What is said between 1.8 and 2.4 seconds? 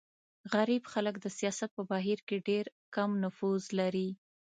بهیر کې